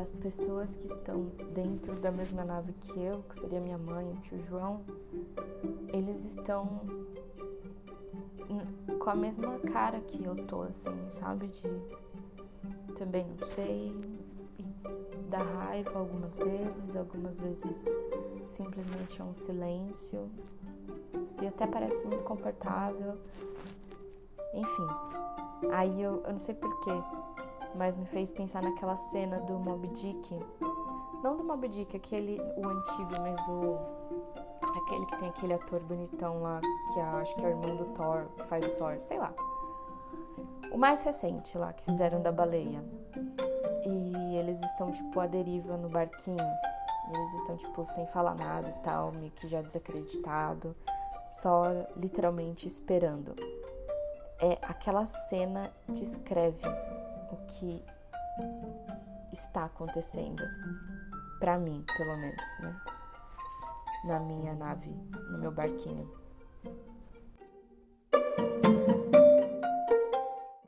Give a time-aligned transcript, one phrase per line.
[0.00, 4.16] as pessoas que estão dentro da mesma nave que eu, que seria minha mãe, o
[4.22, 4.82] tio João,
[5.92, 6.80] eles estão
[8.98, 11.46] com a mesma cara que eu tô, assim, sabe?
[11.46, 11.68] De
[12.94, 13.94] também não sei,
[15.28, 17.84] dá raiva algumas vezes, algumas vezes
[18.46, 20.28] simplesmente é um silêncio
[21.40, 23.16] e até parece muito confortável.
[24.52, 24.86] Enfim,
[25.72, 26.90] aí eu, eu não sei porquê,
[27.74, 30.38] mas me fez pensar naquela cena do Moby Dick.
[31.22, 33.78] Não do Moby Dick, aquele, o antigo, mas o.
[34.62, 36.60] Aquele que tem aquele ator bonitão lá,
[36.92, 39.32] que acho que é o irmão do Thor, que faz o Thor, sei lá.
[40.72, 42.82] O mais recente lá, que fizeram da baleia.
[43.84, 46.38] E eles estão, tipo, à deriva no barquinho.
[46.38, 50.76] E eles estão, tipo, sem falar nada e tal, meio que já desacreditado.
[51.28, 51.64] Só
[51.96, 53.34] literalmente esperando.
[54.40, 56.62] É aquela cena descreve
[57.30, 57.84] o que
[59.32, 60.42] está acontecendo.
[61.38, 62.80] Para mim, pelo menos, né?
[64.04, 64.90] Na minha nave,
[65.30, 66.19] no meu barquinho.